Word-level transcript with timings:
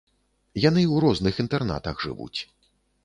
Яны 0.61 0.81
ў 0.83 1.03
розных 1.05 1.33
інтэрнатах 1.43 1.95
жывуць. 2.07 2.39